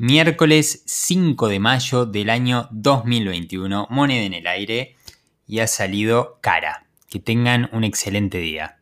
[0.00, 4.94] Miércoles 5 de mayo del año 2021, moneda en el aire
[5.44, 6.86] y ha salido cara.
[7.08, 8.77] Que tengan un excelente día.